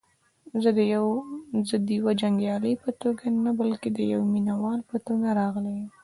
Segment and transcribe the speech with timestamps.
[1.69, 5.89] زه دیوه جنګیالي په توګه نه بلکې دیوه مینه وال په توګه راغلی یم.